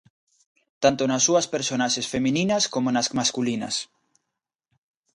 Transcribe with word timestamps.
Tanto 0.83 1.03
nas 1.05 1.25
súas 1.27 1.49
personaxes 1.55 2.09
femininas 2.13 2.63
como 2.73 2.87
nas 2.91 3.07
masculinas. 3.19 3.75